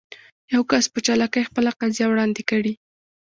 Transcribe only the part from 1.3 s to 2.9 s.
خپله قضيه وړاندې کړي.